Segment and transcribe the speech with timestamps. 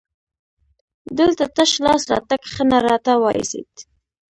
[1.17, 3.71] دلته تش لاس راتګ ښه نه راته وایسېد.